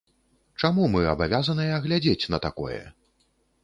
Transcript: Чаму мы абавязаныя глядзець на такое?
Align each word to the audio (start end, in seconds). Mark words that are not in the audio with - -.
Чаму 0.61 0.87
мы 0.95 1.03
абавязаныя 1.13 1.79
глядзець 1.87 2.21
на 2.35 2.45
такое? 2.51 2.85